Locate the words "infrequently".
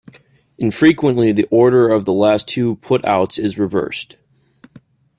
0.57-1.31